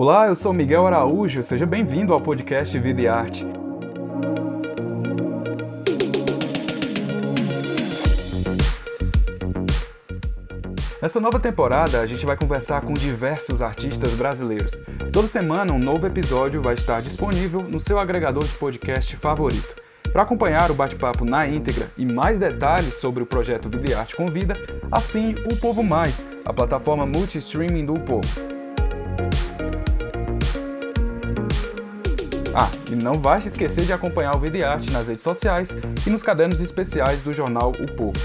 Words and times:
Olá, 0.00 0.28
eu 0.28 0.36
sou 0.36 0.52
Miguel 0.52 0.86
Araújo, 0.86 1.42
seja 1.42 1.66
bem-vindo 1.66 2.14
ao 2.14 2.20
podcast 2.20 2.78
Vida 2.78 3.00
e 3.00 3.08
Arte. 3.08 3.44
Nessa 11.02 11.18
nova 11.18 11.40
temporada, 11.40 12.00
a 12.00 12.06
gente 12.06 12.24
vai 12.24 12.36
conversar 12.36 12.82
com 12.82 12.92
diversos 12.92 13.60
artistas 13.60 14.12
brasileiros. 14.12 14.80
Toda 15.12 15.26
semana, 15.26 15.72
um 15.72 15.80
novo 15.80 16.06
episódio 16.06 16.62
vai 16.62 16.74
estar 16.74 17.02
disponível 17.02 17.60
no 17.64 17.80
seu 17.80 17.98
agregador 17.98 18.44
de 18.44 18.54
podcast 18.54 19.16
favorito. 19.16 19.82
Para 20.12 20.22
acompanhar 20.22 20.70
o 20.70 20.74
bate-papo 20.74 21.24
na 21.24 21.44
íntegra 21.44 21.90
e 21.96 22.06
mais 22.06 22.38
detalhes 22.38 22.94
sobre 23.00 23.24
o 23.24 23.26
projeto 23.26 23.68
Vida 23.68 23.90
e 23.90 23.94
Arte 23.94 24.14
Convida, 24.14 24.56
assine 24.92 25.34
o 25.52 25.56
Povo 25.56 25.82
Mais, 25.82 26.24
a 26.44 26.52
plataforma 26.52 27.04
multi-streaming 27.04 27.84
do 27.84 27.94
Povo. 27.94 28.57
Ah, 32.60 32.68
e 32.90 32.96
não 32.96 33.14
vai 33.14 33.40
se 33.40 33.46
esquecer 33.46 33.84
de 33.84 33.92
acompanhar 33.92 34.34
o 34.34 34.40
Vida 34.40 34.68
Arte 34.68 34.90
nas 34.90 35.06
redes 35.06 35.22
sociais 35.22 35.78
e 36.04 36.10
nos 36.10 36.24
cadernos 36.24 36.60
especiais 36.60 37.22
do 37.22 37.32
jornal 37.32 37.70
O 37.70 37.86
Povo. 37.94 38.18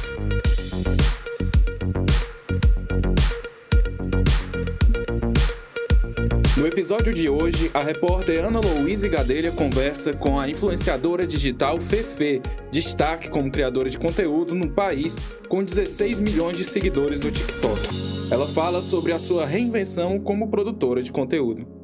No 6.58 6.66
episódio 6.66 7.14
de 7.14 7.30
hoje, 7.30 7.70
a 7.76 7.84
repórter 7.84 8.44
Ana 8.44 8.60
Louise 8.60 9.08
Gadelha 9.08 9.52
conversa 9.52 10.14
com 10.14 10.40
a 10.40 10.50
influenciadora 10.50 11.28
digital 11.28 11.80
Fefe, 11.80 12.42
destaque 12.72 13.30
como 13.30 13.52
criadora 13.52 13.88
de 13.88 14.00
conteúdo 14.00 14.56
no 14.56 14.68
país 14.72 15.16
com 15.48 15.64
16 15.64 16.20
milhões 16.20 16.58
de 16.58 16.64
seguidores 16.64 17.20
no 17.20 17.30
TikTok. 17.30 18.32
Ela 18.32 18.48
fala 18.48 18.82
sobre 18.82 19.12
a 19.12 19.20
sua 19.20 19.46
reinvenção 19.46 20.20
como 20.20 20.50
produtora 20.50 21.04
de 21.04 21.12
conteúdo. 21.12 21.83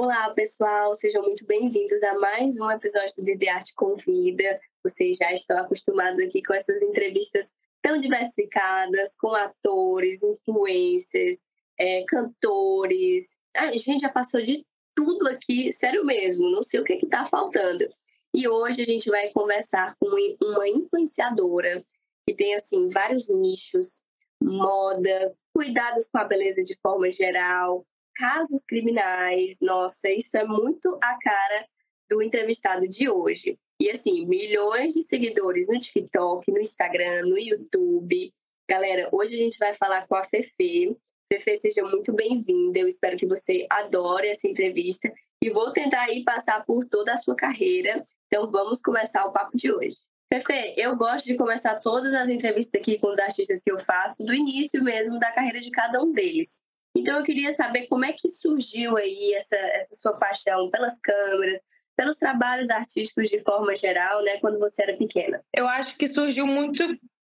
Olá, 0.00 0.30
pessoal, 0.30 0.94
sejam 0.94 1.20
muito 1.22 1.44
bem-vindos 1.44 2.04
a 2.04 2.16
mais 2.20 2.56
um 2.60 2.70
episódio 2.70 3.16
do 3.16 3.24
Vida 3.24 3.52
Arte 3.52 3.74
Convida. 3.74 4.54
Vocês 4.80 5.16
já 5.16 5.32
estão 5.32 5.58
acostumados 5.58 6.24
aqui 6.24 6.40
com 6.40 6.54
essas 6.54 6.80
entrevistas 6.82 7.52
tão 7.82 7.98
diversificadas, 7.98 9.16
com 9.16 9.34
atores, 9.34 10.22
influencers, 10.22 11.38
é, 11.76 12.04
cantores. 12.06 13.36
A 13.56 13.76
gente 13.76 14.02
já 14.02 14.08
passou 14.08 14.40
de 14.40 14.64
tudo 14.94 15.26
aqui, 15.26 15.72
sério 15.72 16.04
mesmo, 16.04 16.48
não 16.48 16.62
sei 16.62 16.78
o 16.78 16.84
que 16.84 16.92
é 16.92 16.98
está 16.98 17.26
faltando. 17.26 17.84
E 18.32 18.46
hoje 18.46 18.82
a 18.82 18.86
gente 18.86 19.10
vai 19.10 19.32
conversar 19.32 19.96
com 19.98 20.08
uma 20.44 20.68
influenciadora 20.68 21.84
que 22.24 22.36
tem, 22.36 22.54
assim, 22.54 22.88
vários 22.88 23.28
nichos, 23.28 24.04
moda, 24.40 25.34
cuidados 25.52 26.08
com 26.08 26.18
a 26.18 26.24
beleza 26.24 26.62
de 26.62 26.78
forma 26.80 27.10
geral, 27.10 27.84
casos 28.18 28.64
criminais. 28.64 29.58
Nossa, 29.62 30.10
isso 30.10 30.36
é 30.36 30.44
muito 30.44 30.98
a 31.00 31.16
cara 31.18 31.66
do 32.10 32.20
entrevistado 32.20 32.88
de 32.88 33.08
hoje. 33.08 33.56
E 33.80 33.88
assim, 33.90 34.26
milhões 34.26 34.92
de 34.92 35.02
seguidores 35.02 35.68
no 35.68 35.78
TikTok, 35.78 36.50
no 36.50 36.58
Instagram, 36.58 37.22
no 37.22 37.38
YouTube. 37.38 38.34
Galera, 38.68 39.08
hoje 39.12 39.34
a 39.34 39.38
gente 39.38 39.56
vai 39.58 39.72
falar 39.72 40.06
com 40.08 40.16
a 40.16 40.24
Fefe. 40.24 40.96
Fefe, 41.32 41.56
seja 41.58 41.82
muito 41.82 42.12
bem-vinda. 42.12 42.80
Eu 42.80 42.88
espero 42.88 43.16
que 43.16 43.26
você 43.26 43.66
adore 43.70 44.28
essa 44.28 44.48
entrevista 44.48 45.12
e 45.42 45.48
vou 45.50 45.72
tentar 45.72 46.02
aí 46.02 46.24
passar 46.24 46.64
por 46.66 46.84
toda 46.86 47.12
a 47.12 47.16
sua 47.16 47.36
carreira. 47.36 48.04
Então 48.26 48.50
vamos 48.50 48.80
começar 48.82 49.24
o 49.26 49.32
papo 49.32 49.56
de 49.56 49.72
hoje. 49.72 49.96
Fefe, 50.32 50.74
eu 50.76 50.96
gosto 50.96 51.26
de 51.26 51.36
começar 51.36 51.78
todas 51.78 52.12
as 52.12 52.28
entrevistas 52.28 52.80
aqui 52.80 52.98
com 52.98 53.12
os 53.12 53.18
artistas 53.18 53.62
que 53.62 53.70
eu 53.70 53.78
faço 53.78 54.24
do 54.24 54.34
início 54.34 54.82
mesmo 54.82 55.20
da 55.20 55.30
carreira 55.30 55.60
de 55.60 55.70
cada 55.70 56.02
um 56.02 56.12
deles. 56.12 56.62
Então 56.96 57.18
eu 57.18 57.24
queria 57.24 57.54
saber 57.54 57.86
como 57.86 58.04
é 58.04 58.12
que 58.12 58.28
surgiu 58.28 58.96
aí 58.96 59.34
essa, 59.34 59.56
essa 59.56 59.94
sua 59.94 60.14
paixão 60.14 60.70
pelas 60.70 60.98
câmeras, 61.00 61.60
pelos 61.96 62.16
trabalhos 62.16 62.70
artísticos 62.70 63.28
de 63.28 63.40
forma 63.40 63.74
geral, 63.74 64.22
né, 64.22 64.38
quando 64.40 64.58
você 64.58 64.82
era 64.82 64.96
pequena. 64.96 65.40
Eu 65.54 65.66
acho 65.66 65.96
que 65.96 66.06
surgiu 66.06 66.46
muito 66.46 66.82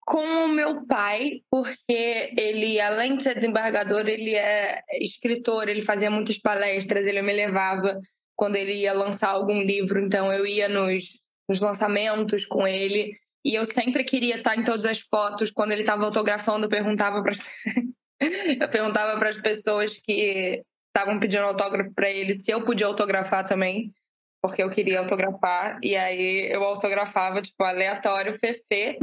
com 0.06 0.46
o 0.46 0.48
meu 0.48 0.86
pai, 0.88 1.42
porque 1.52 2.34
ele, 2.36 2.80
além 2.80 3.18
de 3.18 3.24
ser 3.24 3.36
desembargador, 3.36 4.08
ele 4.08 4.34
é 4.34 4.82
escritor, 5.00 5.70
ele 5.70 5.84
fazia 5.84 6.10
muitas 6.10 6.40
palestras, 6.40 7.06
ele 7.06 7.22
me 7.22 7.34
levava 7.34 8.00
quando 8.36 8.56
ele 8.56 8.74
ia 8.74 8.94
lançar 8.94 9.30
algum 9.30 9.62
livro, 9.62 10.00
então 10.04 10.34
eu 10.34 10.48
ia 10.48 10.68
nos, 10.68 11.20
nos 11.48 11.60
lançamentos 11.60 12.46
com 12.46 12.68
ele. 12.68 13.16
E 13.44 13.56
eu 13.56 13.66
sempre 13.66 14.04
queria 14.04 14.38
estar 14.38 14.58
em 14.58 14.64
todas 14.64 14.86
as 14.86 15.00
fotos. 15.00 15.52
Quando 15.52 15.72
ele 15.72 15.82
estava 15.82 16.06
autografando, 16.06 16.66
eu 16.66 16.70
perguntava 16.70 17.22
para 17.22 17.34
eu 18.20 18.70
perguntava 18.70 19.18
para 19.18 19.30
as 19.30 19.38
pessoas 19.38 19.98
que 19.98 20.64
estavam 20.88 21.20
pedindo 21.20 21.44
autógrafo 21.44 21.94
para 21.94 22.10
ele 22.10 22.34
se 22.34 22.52
eu 22.52 22.64
podia 22.64 22.88
autografar 22.88 23.48
também, 23.48 23.94
porque 24.42 24.62
eu 24.62 24.70
queria 24.70 25.00
autografar. 25.00 25.80
E 25.82 25.96
aí 25.96 26.52
eu 26.52 26.64
autografava, 26.64 27.42
tipo, 27.42 27.64
aleatório, 27.64 28.38
Fefe. 28.38 28.98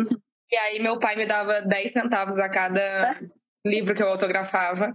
E 0.50 0.56
aí 0.56 0.80
meu 0.80 0.98
pai 0.98 1.16
me 1.16 1.26
dava 1.26 1.60
10 1.62 1.90
centavos 1.90 2.38
a 2.38 2.48
cada 2.48 3.10
livro 3.66 3.94
que 3.94 4.02
eu 4.02 4.08
autografava. 4.08 4.94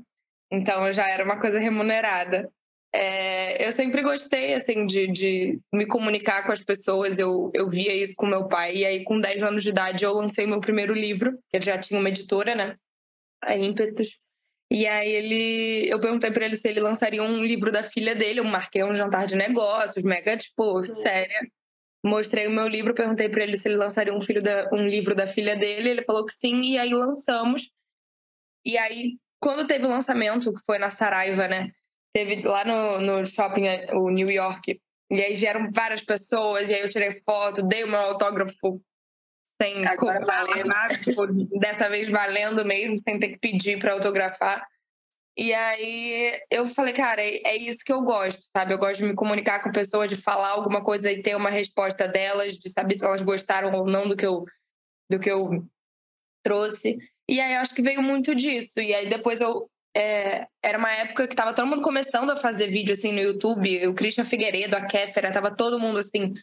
Então 0.51 0.91
já 0.91 1.09
era 1.09 1.23
uma 1.23 1.39
coisa 1.39 1.59
remunerada. 1.59 2.49
É, 2.93 3.65
eu 3.65 3.71
sempre 3.71 4.01
gostei, 4.01 4.53
assim, 4.53 4.85
de, 4.85 5.07
de 5.07 5.59
me 5.73 5.85
comunicar 5.85 6.45
com 6.45 6.51
as 6.51 6.61
pessoas. 6.61 7.17
Eu, 7.17 7.49
eu 7.53 7.69
via 7.69 7.95
isso 7.95 8.15
com 8.17 8.25
meu 8.25 8.47
pai. 8.47 8.77
E 8.77 8.85
aí, 8.85 9.03
com 9.03 9.19
10 9.19 9.43
anos 9.43 9.63
de 9.63 9.69
idade, 9.69 10.03
eu 10.03 10.13
lancei 10.13 10.45
meu 10.45 10.59
primeiro 10.59 10.93
livro. 10.93 11.37
Eu 11.53 11.61
já 11.61 11.77
tinha 11.77 11.99
uma 11.99 12.09
editora, 12.09 12.53
né? 12.53 12.75
A 13.43 13.55
ímpetos. 13.55 14.19
E 14.71 14.87
aí 14.87 15.11
ele, 15.11 15.89
eu 15.89 15.99
perguntei 15.99 16.31
para 16.31 16.45
ele 16.45 16.55
se 16.55 16.67
ele 16.67 16.79
lançaria 16.79 17.21
um 17.21 17.43
livro 17.43 17.71
da 17.71 17.83
filha 17.83 18.15
dele, 18.15 18.39
eu 18.39 18.45
marquei 18.45 18.83
um 18.83 18.93
jantar 18.93 19.27
de 19.27 19.35
negócios, 19.35 20.03
mega 20.03 20.37
tipo, 20.37 20.77
uhum. 20.77 20.83
séria. 20.83 21.41
Mostrei 22.03 22.47
o 22.47 22.51
meu 22.51 22.67
livro, 22.67 22.95
perguntei 22.95 23.27
para 23.27 23.43
ele 23.43 23.57
se 23.57 23.67
ele 23.67 23.75
lançaria 23.75 24.13
um, 24.13 24.21
filho 24.21 24.41
da, 24.41 24.69
um 24.71 24.87
livro 24.87 25.13
da 25.13 25.27
filha 25.27 25.57
dele, 25.57 25.89
ele 25.89 26.03
falou 26.03 26.25
que 26.25 26.33
sim, 26.33 26.61
e 26.61 26.77
aí 26.77 26.93
lançamos. 26.93 27.69
E 28.65 28.77
aí, 28.77 29.17
quando 29.41 29.67
teve 29.67 29.85
o 29.85 29.89
lançamento, 29.89 30.53
que 30.53 30.61
foi 30.65 30.79
na 30.79 30.89
Saraiva, 30.89 31.47
né? 31.47 31.71
Teve 32.13 32.41
lá 32.41 32.63
no, 32.63 33.01
no 33.01 33.27
shopping, 33.27 33.65
o 33.93 34.09
New 34.09 34.31
York, 34.31 34.79
e 35.11 35.21
aí 35.21 35.35
vieram 35.35 35.69
várias 35.71 36.01
pessoas, 36.01 36.69
e 36.69 36.73
aí 36.73 36.81
eu 36.81 36.89
tirei 36.89 37.11
foto, 37.21 37.61
dei 37.61 37.83
o 37.83 37.89
meu 37.89 37.99
autógrafo 37.99 38.81
sem 39.61 39.85
Agora 39.85 40.19
valendo. 40.25 40.71
tipo, 41.03 41.27
dessa 41.59 41.87
vez 41.87 42.09
valendo 42.09 42.65
mesmo, 42.65 42.97
sem 42.97 43.19
ter 43.19 43.29
que 43.29 43.39
pedir 43.39 43.77
para 43.77 43.93
autografar. 43.93 44.65
E 45.37 45.53
aí 45.53 46.39
eu 46.49 46.67
falei, 46.67 46.93
cara, 46.93 47.21
é, 47.21 47.41
é, 47.45 47.55
isso 47.55 47.85
que 47.85 47.93
eu 47.93 48.01
gosto, 48.01 48.43
sabe? 48.55 48.73
Eu 48.73 48.79
gosto 48.79 48.97
de 48.97 49.05
me 49.05 49.15
comunicar 49.15 49.61
com 49.63 49.71
pessoas, 49.71 50.09
de 50.09 50.15
falar 50.15 50.49
alguma 50.49 50.83
coisa 50.83 51.11
e 51.11 51.21
ter 51.21 51.35
uma 51.35 51.49
resposta 51.49 52.07
delas, 52.07 52.57
de 52.57 52.69
saber 52.69 52.97
se 52.97 53.05
elas 53.05 53.21
gostaram 53.21 53.71
ou 53.73 53.85
não 53.85 54.09
do 54.09 54.17
que 54.17 54.25
eu, 54.25 54.43
do 55.09 55.19
que 55.19 55.31
eu 55.31 55.65
trouxe. 56.43 56.97
E 57.29 57.39
aí 57.39 57.55
acho 57.55 57.73
que 57.73 57.81
veio 57.81 58.01
muito 58.01 58.35
disso. 58.35 58.79
E 58.79 58.93
aí 58.93 59.09
depois 59.09 59.39
eu. 59.39 59.69
É, 59.93 60.47
era 60.63 60.77
uma 60.77 60.91
época 60.91 61.27
que 61.27 61.35
tava 61.35 61.53
todo 61.53 61.67
mundo 61.67 61.81
começando 61.81 62.29
a 62.29 62.37
fazer 62.37 62.67
vídeo 62.67 62.93
assim 62.93 63.11
no 63.11 63.19
YouTube. 63.19 63.87
O 63.87 63.93
Christian 63.93 64.23
Figueiredo, 64.23 64.75
a 64.75 64.85
Kéfera, 64.85 65.33
tava 65.33 65.53
todo 65.53 65.79
mundo 65.79 65.99
assim 65.99 66.33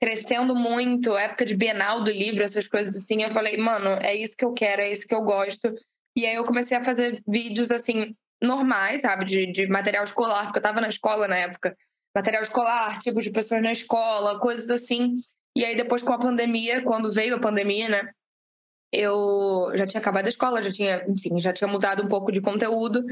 crescendo 0.00 0.54
muito, 0.54 1.16
época 1.16 1.44
de 1.44 1.56
Bienal 1.56 2.04
do 2.04 2.10
livro, 2.10 2.42
essas 2.42 2.68
coisas 2.68 2.94
assim. 2.94 3.22
Eu 3.22 3.30
falei, 3.30 3.56
mano, 3.56 3.88
é 4.02 4.14
isso 4.14 4.36
que 4.36 4.44
eu 4.44 4.52
quero, 4.52 4.82
é 4.82 4.92
isso 4.92 5.06
que 5.06 5.14
eu 5.14 5.22
gosto. 5.22 5.74
E 6.14 6.26
aí 6.26 6.34
eu 6.34 6.44
comecei 6.44 6.76
a 6.76 6.84
fazer 6.84 7.22
vídeos 7.26 7.70
assim, 7.70 8.14
normais, 8.42 9.00
sabe, 9.00 9.24
de, 9.24 9.46
de 9.46 9.66
material 9.66 10.04
escolar, 10.04 10.44
porque 10.44 10.58
eu 10.58 10.62
tava 10.62 10.80
na 10.80 10.88
escola 10.88 11.26
na 11.26 11.36
época. 11.36 11.76
Material 12.14 12.42
escolar, 12.42 12.86
artigos 12.86 13.24
de 13.24 13.30
pessoas 13.30 13.62
na 13.62 13.72
escola, 13.72 14.40
coisas 14.40 14.70
assim. 14.70 15.16
E 15.54 15.64
aí 15.64 15.76
depois 15.76 16.02
com 16.02 16.12
a 16.12 16.18
pandemia, 16.18 16.82
quando 16.82 17.12
veio 17.12 17.36
a 17.36 17.40
pandemia, 17.40 17.88
né? 17.88 18.10
Eu 18.92 19.72
já 19.74 19.86
tinha 19.86 20.00
acabado 20.00 20.26
a 20.26 20.28
escola, 20.28 20.62
já 20.62 20.70
tinha, 20.70 21.04
enfim, 21.08 21.38
já 21.40 21.52
tinha 21.52 21.68
mudado 21.68 22.02
um 22.02 22.08
pouco 22.08 22.30
de 22.30 22.40
conteúdo. 22.40 23.04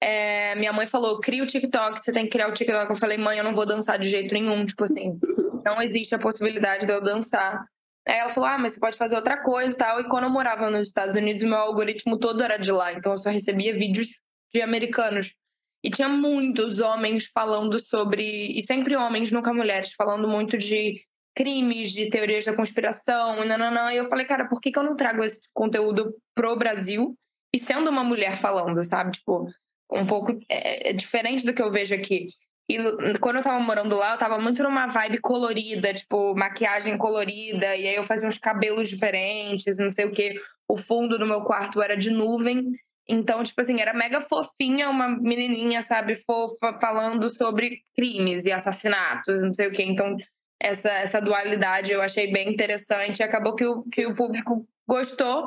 É, 0.00 0.54
minha 0.54 0.72
mãe 0.72 0.86
falou: 0.86 1.20
cria 1.20 1.42
o 1.42 1.46
TikTok, 1.46 2.00
você 2.00 2.12
tem 2.12 2.24
que 2.24 2.30
criar 2.30 2.48
o 2.48 2.54
TikTok. 2.54 2.90
Eu 2.90 2.96
falei, 2.96 3.18
mãe, 3.18 3.38
eu 3.38 3.44
não 3.44 3.54
vou 3.54 3.66
dançar 3.66 3.98
de 3.98 4.08
jeito 4.08 4.32
nenhum. 4.32 4.64
Tipo 4.64 4.84
assim, 4.84 5.18
não 5.64 5.82
existe 5.82 6.14
a 6.14 6.18
possibilidade 6.18 6.86
de 6.86 6.92
eu 6.92 7.02
dançar. 7.02 7.64
Aí 8.06 8.18
ela 8.18 8.30
falou: 8.30 8.48
ah, 8.48 8.58
mas 8.58 8.72
você 8.72 8.80
pode 8.80 8.96
fazer 8.96 9.16
outra 9.16 9.42
coisa 9.42 9.74
e 9.74 9.78
tal. 9.78 10.00
E 10.00 10.08
quando 10.08 10.24
eu 10.24 10.30
morava 10.30 10.70
nos 10.70 10.88
Estados 10.88 11.14
Unidos, 11.14 11.42
meu 11.42 11.56
algoritmo 11.56 12.18
todo 12.18 12.42
era 12.42 12.56
de 12.56 12.72
lá. 12.72 12.92
Então 12.92 13.12
eu 13.12 13.18
só 13.18 13.28
recebia 13.28 13.76
vídeos 13.76 14.08
de 14.52 14.62
americanos. 14.62 15.34
E 15.82 15.90
tinha 15.90 16.08
muitos 16.08 16.80
homens 16.80 17.26
falando 17.32 17.78
sobre. 17.78 18.52
E 18.56 18.62
sempre 18.62 18.96
homens, 18.96 19.30
nunca 19.30 19.52
mulheres, 19.52 19.92
falando 19.94 20.28
muito 20.28 20.56
de 20.56 21.02
crimes, 21.36 21.92
de 21.92 22.08
teorias 22.08 22.44
da 22.44 22.54
conspiração, 22.54 23.44
e 23.44 23.46
nananã. 23.46 23.92
E 23.92 23.96
eu 23.96 24.06
falei, 24.06 24.26
cara, 24.26 24.48
por 24.48 24.60
que, 24.60 24.72
que 24.72 24.78
eu 24.78 24.82
não 24.82 24.96
trago 24.96 25.22
esse 25.22 25.42
conteúdo 25.54 26.12
pro 26.34 26.56
Brasil? 26.56 27.16
E 27.54 27.58
sendo 27.58 27.90
uma 27.90 28.02
mulher 28.02 28.40
falando, 28.40 28.82
sabe? 28.82 29.12
Tipo, 29.12 29.46
um 29.90 30.06
pouco 30.06 30.38
é, 30.48 30.90
é, 30.90 30.92
diferente 30.92 31.44
do 31.44 31.54
que 31.54 31.62
eu 31.62 31.70
vejo 31.70 31.94
aqui. 31.94 32.26
E 32.70 32.76
quando 33.20 33.36
eu 33.36 33.42
tava 33.42 33.58
morando 33.60 33.96
lá, 33.96 34.12
eu 34.12 34.18
tava 34.18 34.38
muito 34.38 34.62
numa 34.62 34.86
vibe 34.86 35.20
colorida, 35.20 35.94
tipo, 35.94 36.34
maquiagem 36.34 36.98
colorida, 36.98 37.74
e 37.74 37.88
aí 37.88 37.94
eu 37.94 38.04
fazia 38.04 38.28
uns 38.28 38.36
cabelos 38.36 38.90
diferentes, 38.90 39.78
não 39.78 39.88
sei 39.88 40.04
o 40.04 40.12
quê. 40.12 40.38
O 40.68 40.76
fundo 40.76 41.18
do 41.18 41.26
meu 41.26 41.42
quarto 41.44 41.80
era 41.80 41.96
de 41.96 42.10
nuvem. 42.10 42.72
Então, 43.08 43.42
tipo 43.42 43.58
assim, 43.58 43.80
era 43.80 43.94
mega 43.94 44.20
fofinha, 44.20 44.90
uma 44.90 45.08
menininha, 45.08 45.80
sabe, 45.80 46.14
fofa, 46.14 46.78
falando 46.78 47.34
sobre 47.34 47.80
crimes 47.96 48.44
e 48.44 48.52
assassinatos, 48.52 49.42
não 49.42 49.54
sei 49.54 49.68
o 49.68 49.72
quê. 49.72 49.84
Então, 49.84 50.14
essa, 50.60 50.90
essa 50.90 51.20
dualidade 51.20 51.90
eu 51.90 52.02
achei 52.02 52.30
bem 52.30 52.50
interessante. 52.50 53.22
Acabou 53.22 53.54
que 53.54 53.64
o, 53.64 53.82
que 53.84 54.06
o 54.06 54.14
público 54.14 54.68
gostou 54.86 55.46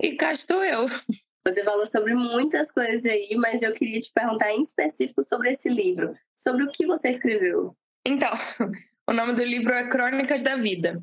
e 0.00 0.14
cá 0.14 0.32
estou 0.32 0.62
eu. 0.62 0.86
Você 1.46 1.64
falou 1.64 1.86
sobre 1.86 2.14
muitas 2.14 2.70
coisas 2.70 3.04
aí, 3.04 3.34
mas 3.36 3.62
eu 3.62 3.74
queria 3.74 4.00
te 4.00 4.12
perguntar 4.12 4.52
em 4.52 4.62
específico 4.62 5.22
sobre 5.22 5.50
esse 5.50 5.68
livro. 5.68 6.14
Sobre 6.34 6.64
o 6.64 6.70
que 6.70 6.86
você 6.86 7.10
escreveu? 7.10 7.76
Então, 8.06 8.30
o 9.08 9.12
nome 9.12 9.34
do 9.34 9.44
livro 9.44 9.72
é 9.72 9.88
Crônicas 9.88 10.42
da 10.42 10.56
Vida. 10.56 11.02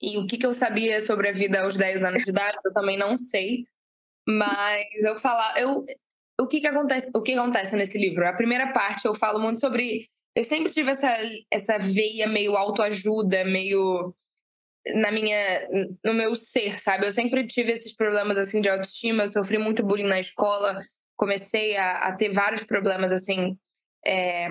E 0.00 0.18
o 0.18 0.26
que, 0.26 0.38
que 0.38 0.46
eu 0.46 0.52
sabia 0.52 1.04
sobre 1.04 1.28
a 1.28 1.32
vida 1.32 1.62
aos 1.62 1.76
10 1.76 2.04
anos 2.04 2.22
de 2.22 2.30
idade, 2.30 2.58
eu 2.64 2.72
também 2.72 2.98
não 2.98 3.18
sei. 3.18 3.66
Mas 4.28 4.84
eu 5.02 5.16
falar, 5.16 5.58
eu 5.60 5.84
o 6.38 6.46
que 6.46 6.60
que 6.60 6.66
acontece, 6.66 7.10
o 7.14 7.22
que 7.22 7.32
acontece 7.32 7.76
nesse 7.76 7.98
livro? 7.98 8.26
A 8.26 8.34
primeira 8.34 8.72
parte 8.72 9.06
eu 9.06 9.14
falo 9.14 9.38
muito 9.38 9.60
sobre 9.60 10.08
eu 10.34 10.44
sempre 10.44 10.70
tive 10.70 10.90
essa 10.90 11.18
essa 11.50 11.78
veia 11.78 12.28
meio 12.28 12.56
autoajuda, 12.56 13.44
meio 13.44 14.14
na 14.94 15.10
minha 15.10 15.68
no 16.04 16.14
meu 16.14 16.36
ser, 16.36 16.78
sabe? 16.80 17.06
Eu 17.06 17.12
sempre 17.12 17.46
tive 17.46 17.72
esses 17.72 17.94
problemas 17.94 18.38
assim 18.38 18.60
de 18.60 18.68
autoestima, 18.68 19.24
eu 19.24 19.28
sofri 19.28 19.58
muito 19.58 19.84
bullying 19.84 20.06
na 20.06 20.20
escola, 20.20 20.84
comecei 21.16 21.76
a, 21.76 22.08
a 22.08 22.12
ter 22.16 22.32
vários 22.32 22.62
problemas 22.62 23.12
assim 23.12 23.56
é, 24.04 24.48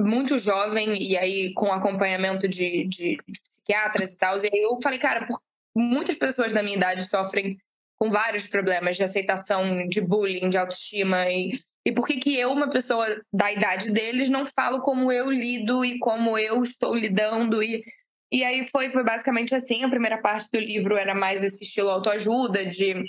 muito 0.00 0.38
jovem 0.38 1.00
e 1.02 1.16
aí 1.16 1.52
com 1.54 1.72
acompanhamento 1.72 2.48
de, 2.48 2.84
de, 2.84 3.18
de 3.26 3.40
psiquiatras 3.50 4.12
e 4.12 4.18
tal. 4.18 4.36
E 4.38 4.50
aí 4.52 4.62
eu 4.62 4.78
falei, 4.82 4.98
cara, 4.98 5.28
muitas 5.76 6.16
pessoas 6.16 6.52
da 6.52 6.62
minha 6.62 6.76
idade 6.76 7.04
sofrem 7.04 7.56
com 7.98 8.10
vários 8.10 8.46
problemas 8.46 8.96
de 8.96 9.02
aceitação, 9.02 9.86
de 9.88 10.00
bullying, 10.00 10.48
de 10.48 10.56
autoestima 10.56 11.28
e 11.30 11.60
e 11.88 11.92
por 11.92 12.06
que 12.06 12.18
que 12.18 12.36
eu, 12.36 12.52
uma 12.52 12.68
pessoa 12.68 13.06
da 13.32 13.50
idade 13.50 13.90
deles, 13.90 14.28
não 14.28 14.44
falo 14.44 14.82
como 14.82 15.10
eu 15.10 15.30
lido 15.30 15.82
e 15.82 15.98
como 15.98 16.36
eu 16.36 16.62
estou 16.62 16.94
lidando 16.94 17.62
e 17.62 17.82
e 18.30 18.44
aí 18.44 18.68
foi, 18.70 18.92
foi 18.92 19.02
basicamente 19.02 19.54
assim, 19.54 19.82
a 19.82 19.88
primeira 19.88 20.18
parte 20.18 20.50
do 20.50 20.58
livro 20.58 20.96
era 20.96 21.14
mais 21.14 21.42
esse 21.42 21.64
estilo 21.64 21.88
autoajuda, 21.88 22.66
de, 22.66 23.04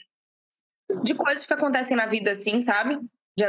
de 1.03 1.13
coisas 1.13 1.45
que 1.45 1.53
acontecem 1.53 1.95
na 1.95 2.05
vida 2.05 2.31
assim, 2.31 2.61
sabe? 2.61 2.97
De, 3.37 3.45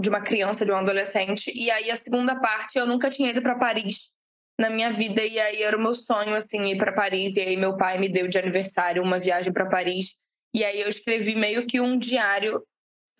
de 0.00 0.08
uma 0.08 0.20
criança, 0.20 0.64
de 0.64 0.70
um 0.70 0.76
adolescente. 0.76 1.52
E 1.54 1.70
aí 1.70 1.90
a 1.90 1.96
segunda 1.96 2.36
parte, 2.36 2.78
eu 2.78 2.86
nunca 2.86 3.10
tinha 3.10 3.30
ido 3.30 3.42
para 3.42 3.58
Paris 3.58 4.10
na 4.58 4.70
minha 4.70 4.90
vida. 4.90 5.22
E 5.22 5.38
aí 5.38 5.62
era 5.62 5.76
o 5.76 5.82
meu 5.82 5.94
sonho 5.94 6.34
assim 6.34 6.64
ir 6.66 6.78
para 6.78 6.92
Paris. 6.92 7.36
E 7.36 7.40
aí 7.40 7.56
meu 7.56 7.76
pai 7.76 7.98
me 7.98 8.08
deu 8.08 8.28
de 8.28 8.38
aniversário 8.38 9.02
uma 9.02 9.18
viagem 9.18 9.52
para 9.52 9.68
Paris. 9.68 10.14
E 10.54 10.64
aí 10.64 10.80
eu 10.80 10.88
escrevi 10.88 11.34
meio 11.34 11.66
que 11.66 11.80
um 11.80 11.98
diário 11.98 12.64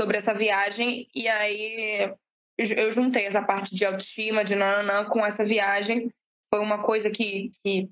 sobre 0.00 0.17
essa 0.17 0.32
viagem. 0.32 1.09
E 1.12 1.29
aí 1.29 2.12
eu 2.56 2.93
juntei 2.93 3.27
essa 3.27 3.43
parte 3.43 3.75
de 3.75 3.85
autoestima 3.85 4.44
de 4.44 4.55
nananã 4.55 5.05
com 5.06 5.27
essa 5.27 5.44
viagem 5.44 6.09
foi 6.55 6.61
uma 6.61 6.85
coisa 6.85 7.11
que, 7.11 7.51
que 7.65 7.89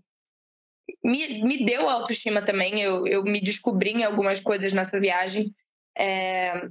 me, 1.03 1.43
me 1.43 1.65
deu 1.65 1.89
autoestima 1.89 2.45
também 2.45 2.81
eu, 2.81 3.07
eu 3.07 3.25
me 3.25 3.41
descobri 3.41 3.91
em 3.91 4.05
algumas 4.05 4.39
coisas 4.39 4.73
nessa 4.73 5.01
viagem 5.01 5.53
é, 5.99 6.69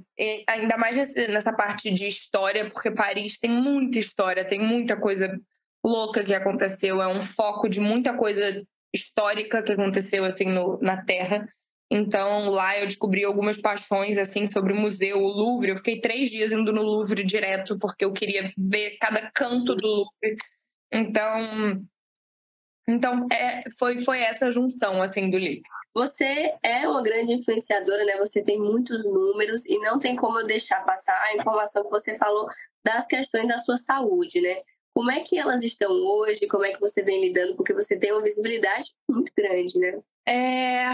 ainda 0.48 0.78
mais 0.78 0.96
nessa 1.28 1.52
parte 1.52 1.90
de 1.90 2.06
história 2.06 2.70
porque 2.70 2.90
Paris 2.90 3.38
tem 3.38 3.50
muita 3.50 3.98
história 3.98 4.46
tem 4.46 4.60
muita 4.60 4.96
coisa 4.98 5.38
louca 5.84 6.24
que 6.24 6.32
aconteceu, 6.32 7.02
é 7.02 7.08
um 7.08 7.22
foco 7.22 7.68
de 7.68 7.80
muita 7.80 8.14
coisa 8.14 8.64
histórica 8.94 9.62
que 9.62 9.72
aconteceu 9.72 10.24
assim 10.24 10.46
no, 10.46 10.78
na 10.80 11.02
Terra. 11.02 11.48
Então 11.90 12.48
lá 12.48 12.78
eu 12.78 12.86
descobri 12.86 13.24
algumas 13.24 13.58
paixões 13.58 14.16
assim 14.16 14.46
sobre 14.46 14.72
o 14.72 14.76
museu, 14.76 15.18
o 15.18 15.28
Louvre. 15.28 15.70
Eu 15.70 15.76
fiquei 15.76 16.00
três 16.00 16.30
dias 16.30 16.52
indo 16.52 16.72
no 16.72 16.82
Louvre 16.82 17.22
direto 17.22 17.78
porque 17.78 18.04
eu 18.04 18.12
queria 18.12 18.52
ver 18.56 18.96
cada 18.98 19.30
canto 19.30 19.74
do 19.74 19.86
Louvre. 19.86 20.36
Então, 20.92 21.86
então 22.86 23.26
é, 23.32 23.62
foi 23.78 23.98
foi 23.98 24.20
essa 24.20 24.50
junção 24.50 25.02
assim 25.02 25.30
do 25.30 25.38
livro. 25.38 25.62
Você 25.94 26.54
é 26.62 26.88
uma 26.88 27.02
grande 27.02 27.34
influenciadora, 27.34 28.04
né? 28.04 28.16
Você 28.18 28.42
tem 28.42 28.58
muitos 28.58 29.06
números 29.06 29.66
e 29.66 29.78
não 29.80 29.98
tem 29.98 30.16
como 30.16 30.38
eu 30.38 30.46
deixar 30.46 30.84
passar 30.84 31.18
a 31.24 31.36
informação 31.36 31.84
que 31.84 31.90
você 31.90 32.16
falou 32.16 32.48
das 32.84 33.06
questões 33.06 33.46
da 33.46 33.58
sua 33.58 33.76
saúde, 33.76 34.40
né? 34.40 34.62
Como 34.94 35.10
é 35.10 35.20
que 35.20 35.38
elas 35.38 35.62
estão 35.62 35.90
hoje? 35.90 36.46
Como 36.46 36.64
é 36.64 36.72
que 36.72 36.80
você 36.80 37.02
vem 37.02 37.20
lidando? 37.20 37.56
Porque 37.56 37.72
você 37.72 37.98
tem 37.98 38.12
uma 38.12 38.22
visibilidade 38.22 38.92
muito 39.08 39.32
grande, 39.36 39.78
né? 39.78 40.00
É, 40.26 40.84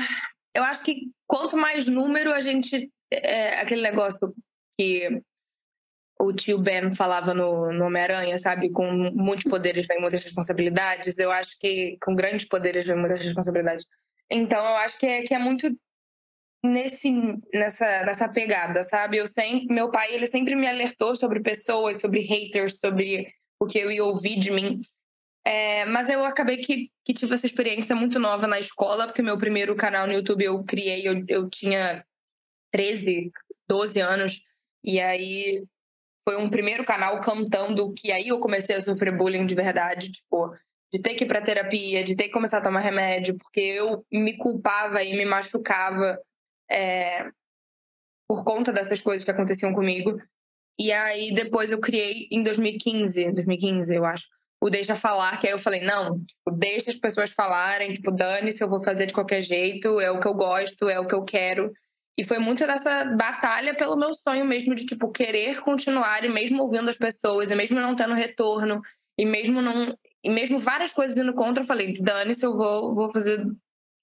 eu 0.54 0.64
acho 0.64 0.82
que 0.82 1.10
quanto 1.26 1.56
mais 1.56 1.86
número 1.86 2.32
a 2.32 2.40
gente. 2.40 2.90
É, 3.10 3.60
aquele 3.60 3.80
negócio 3.80 4.34
que 4.78 5.22
o 6.20 6.32
tio 6.32 6.58
Ben 6.58 6.92
falava 6.92 7.32
no, 7.32 7.72
no 7.72 7.86
Homem-Aranha, 7.86 8.38
sabe? 8.38 8.70
Com 8.70 8.90
muitos 9.14 9.44
poderes 9.44 9.86
vem 9.86 10.00
muitas 10.00 10.22
responsabilidades. 10.22 11.18
Eu 11.18 11.30
acho 11.30 11.56
que 11.58 11.96
com 12.02 12.14
grandes 12.14 12.44
poderes 12.46 12.86
vem 12.86 12.96
muitas 12.96 13.22
responsabilidades. 13.22 13.86
Então, 14.30 14.58
eu 14.58 14.76
acho 14.78 14.98
que 14.98 15.06
é, 15.06 15.22
que 15.22 15.34
é 15.34 15.38
muito 15.38 15.70
nesse 16.62 17.10
nessa 17.54 18.04
nessa 18.04 18.28
pegada, 18.28 18.82
sabe? 18.82 19.18
Eu 19.18 19.26
sempre, 19.26 19.72
meu 19.72 19.90
pai, 19.90 20.12
ele 20.12 20.26
sempre 20.26 20.56
me 20.56 20.66
alertou 20.66 21.14
sobre 21.14 21.40
pessoas, 21.40 22.00
sobre 22.00 22.20
haters, 22.20 22.80
sobre 22.80 23.32
o 23.60 23.66
que 23.66 23.78
eu 23.78 23.90
ia 23.90 24.04
ouvir 24.04 24.38
de 24.38 24.50
mim. 24.50 24.80
É, 25.46 25.86
mas 25.86 26.10
eu 26.10 26.24
acabei 26.24 26.58
que, 26.58 26.90
que 27.04 27.14
tive 27.14 27.32
essa 27.32 27.46
experiência 27.46 27.94
muito 27.94 28.18
nova 28.18 28.46
na 28.46 28.58
escola, 28.58 29.06
porque 29.06 29.22
meu 29.22 29.38
primeiro 29.38 29.74
canal 29.76 30.06
no 30.06 30.12
YouTube 30.12 30.44
eu 30.44 30.62
criei, 30.64 31.08
eu, 31.08 31.24
eu 31.28 31.48
tinha 31.48 32.04
13, 32.72 33.30
12 33.66 34.00
anos, 34.00 34.42
e 34.84 35.00
aí 35.00 35.64
foi 36.28 36.36
um 36.36 36.50
primeiro 36.50 36.84
canal 36.84 37.18
cantando 37.22 37.94
que 37.94 38.12
aí 38.12 38.28
eu 38.28 38.38
comecei 38.38 38.76
a 38.76 38.80
sofrer 38.82 39.16
bullying 39.16 39.46
de 39.46 39.54
verdade, 39.54 40.12
tipo, 40.12 40.54
de 40.92 41.00
ter 41.00 41.14
que 41.14 41.24
ir 41.24 41.26
pra 41.26 41.40
terapia, 41.40 42.04
de 42.04 42.14
ter 42.14 42.24
que 42.24 42.32
começar 42.32 42.58
a 42.58 42.62
tomar 42.62 42.80
remédio, 42.80 43.38
porque 43.38 43.58
eu 43.58 44.04
me 44.12 44.36
culpava 44.36 45.02
e 45.02 45.16
me 45.16 45.24
machucava 45.24 46.20
é, 46.70 47.30
por 48.28 48.44
conta 48.44 48.70
dessas 48.70 49.00
coisas 49.00 49.24
que 49.24 49.30
aconteciam 49.30 49.72
comigo. 49.72 50.20
E 50.78 50.92
aí 50.92 51.34
depois 51.34 51.72
eu 51.72 51.80
criei 51.80 52.28
em 52.30 52.42
2015, 52.42 53.32
2015 53.32 53.94
eu 53.94 54.04
acho, 54.04 54.26
o 54.62 54.68
Deixa 54.68 54.94
Falar, 54.94 55.40
que 55.40 55.46
aí 55.46 55.54
eu 55.54 55.58
falei, 55.58 55.80
não, 55.80 56.22
tipo, 56.22 56.50
deixa 56.50 56.90
as 56.90 56.96
pessoas 56.96 57.30
falarem, 57.30 57.94
tipo, 57.94 58.10
dane-se, 58.10 58.62
eu 58.62 58.68
vou 58.68 58.82
fazer 58.82 59.06
de 59.06 59.14
qualquer 59.14 59.40
jeito, 59.40 59.98
é 59.98 60.10
o 60.10 60.20
que 60.20 60.28
eu 60.28 60.34
gosto, 60.34 60.90
é 60.90 61.00
o 61.00 61.06
que 61.06 61.14
eu 61.14 61.24
quero. 61.24 61.72
E 62.18 62.24
foi 62.24 62.40
muito 62.40 62.66
dessa 62.66 63.04
batalha 63.04 63.76
pelo 63.76 63.94
meu 63.94 64.12
sonho 64.12 64.44
mesmo 64.44 64.74
de, 64.74 64.84
tipo, 64.84 65.08
querer 65.12 65.60
continuar 65.60 66.24
e 66.24 66.28
mesmo 66.28 66.60
ouvindo 66.64 66.90
as 66.90 66.96
pessoas, 66.96 67.52
e 67.52 67.54
mesmo 67.54 67.78
não 67.78 67.94
tendo 67.94 68.12
retorno, 68.12 68.82
e 69.16 69.24
mesmo 69.24 69.62
não... 69.62 69.96
E 70.24 70.28
mesmo 70.28 70.58
várias 70.58 70.92
coisas 70.92 71.16
indo 71.16 71.32
contra, 71.32 71.62
eu 71.62 71.66
falei, 71.66 71.96
dane-se, 72.00 72.44
eu 72.44 72.56
vou, 72.56 72.92
vou 72.92 73.12
fazer 73.12 73.46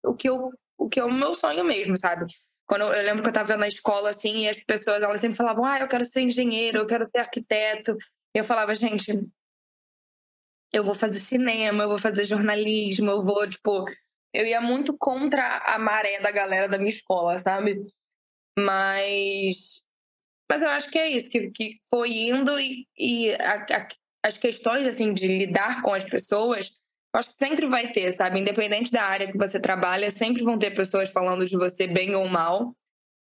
o 0.06 0.16
que, 0.16 0.30
eu, 0.30 0.50
o 0.78 0.88
que 0.88 0.98
é 0.98 1.04
o 1.04 1.12
meu 1.12 1.34
sonho 1.34 1.66
mesmo, 1.66 1.98
sabe? 1.98 2.26
Quando 2.66 2.84
eu, 2.84 2.94
eu 2.94 3.04
lembro 3.04 3.22
que 3.22 3.28
eu 3.28 3.32
estava 3.32 3.58
na 3.58 3.68
escola, 3.68 4.12
assim, 4.12 4.44
e 4.44 4.50
as 4.50 4.64
pessoas, 4.64 5.04
elas 5.04 5.20
sempre 5.20 5.36
falavam, 5.36 5.66
ah, 5.66 5.82
eu 5.82 5.88
quero 5.90 6.06
ser 6.06 6.22
engenheiro, 6.22 6.78
eu 6.78 6.86
quero 6.86 7.04
ser 7.04 7.18
arquiteto. 7.18 7.98
E 8.34 8.40
eu 8.40 8.46
falava, 8.46 8.74
gente, 8.74 9.12
eu 10.72 10.86
vou 10.86 10.96
fazer 10.96 11.20
cinema, 11.20 11.84
eu 11.84 11.90
vou 11.90 12.00
fazer 12.00 12.24
jornalismo, 12.24 13.12
eu 13.12 13.26
vou, 13.26 13.46
tipo... 13.50 13.84
Eu 14.34 14.46
ia 14.46 14.60
muito 14.60 14.98
contra 14.98 15.60
a 15.60 15.80
maré 15.80 16.20
da 16.20 16.30
galera 16.30 16.68
da 16.68 16.78
minha 16.78 16.90
escola, 16.90 17.38
sabe? 17.40 17.86
Mas... 18.58 19.84
Mas 20.50 20.62
eu 20.62 20.70
acho 20.70 20.92
que 20.92 21.00
é 21.00 21.10
isso, 21.10 21.30
que, 21.30 21.50
que 21.50 21.78
foi 21.90 22.12
indo 22.12 22.60
e, 22.60 22.88
e 22.98 23.32
a, 23.34 23.66
a, 23.66 23.88
as 24.24 24.38
questões, 24.38 24.88
assim, 24.88 25.12
de 25.12 25.28
lidar 25.28 25.82
com 25.82 25.92
as 25.92 26.06
pessoas 26.06 26.72
acho 27.18 27.32
que 27.32 27.38
sempre 27.38 27.68
vai 27.68 27.92
ter, 27.92 28.12
sabe? 28.12 28.40
Independente 28.40 28.92
da 28.92 29.04
área 29.04 29.32
que 29.32 29.38
você 29.38 29.60
trabalha, 29.60 30.10
sempre 30.10 30.44
vão 30.44 30.58
ter 30.58 30.72
pessoas 30.72 31.10
falando 31.10 31.46
de 31.46 31.58
você 31.58 31.88
bem 31.88 32.16
ou 32.16 32.28
mal, 32.28 32.76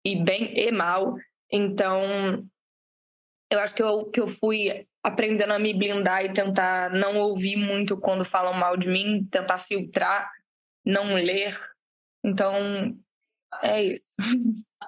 e 0.04 0.22
bem 0.22 0.52
e 0.58 0.70
mal. 0.70 1.14
Então, 1.50 2.46
eu 3.50 3.60
acho 3.60 3.74
que 3.74 3.82
eu, 3.82 4.10
que 4.10 4.20
eu 4.20 4.28
fui 4.28 4.86
aprendendo 5.02 5.52
a 5.52 5.58
me 5.58 5.74
blindar 5.74 6.24
e 6.24 6.32
tentar 6.32 6.90
não 6.90 7.18
ouvir 7.18 7.56
muito 7.56 7.96
quando 7.96 8.24
falam 8.24 8.54
mal 8.54 8.76
de 8.76 8.88
mim, 8.88 9.22
tentar 9.30 9.58
filtrar, 9.58 10.30
não 10.84 11.14
ler. 11.14 11.56
Então, 12.24 12.96
é 13.62 13.84
isso. 13.84 14.08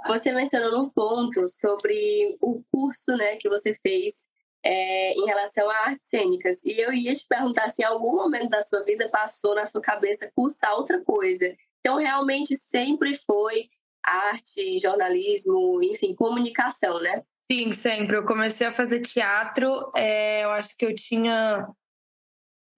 Você 0.08 0.32
mencionou 0.32 0.84
um 0.84 0.90
ponto 0.90 1.48
sobre 1.48 2.36
o 2.40 2.62
curso 2.70 3.16
né, 3.16 3.36
que 3.36 3.48
você 3.48 3.74
fez 3.74 4.26
é, 4.64 5.12
em 5.12 5.24
relação 5.24 5.68
a 5.70 5.76
artes 5.86 6.08
cênicas. 6.08 6.64
E 6.64 6.80
eu 6.80 6.92
ia 6.92 7.14
te 7.14 7.24
perguntar 7.28 7.68
se 7.68 7.82
em 7.82 7.84
algum 7.84 8.14
momento 8.14 8.50
da 8.50 8.62
sua 8.62 8.82
vida 8.84 9.08
passou 9.08 9.54
na 9.54 9.66
sua 9.66 9.80
cabeça 9.80 10.30
cursar 10.34 10.76
outra 10.76 11.02
coisa. 11.02 11.56
Então, 11.80 11.98
realmente 11.98 12.56
sempre 12.56 13.14
foi 13.14 13.68
arte, 14.04 14.78
jornalismo, 14.78 15.80
enfim, 15.82 16.14
comunicação, 16.14 17.00
né? 17.00 17.22
Sim, 17.50 17.72
sempre. 17.72 18.16
Eu 18.16 18.24
comecei 18.24 18.66
a 18.66 18.72
fazer 18.72 19.00
teatro, 19.00 19.90
é, 19.94 20.44
eu 20.44 20.50
acho 20.50 20.76
que 20.76 20.84
eu 20.84 20.94
tinha. 20.94 21.66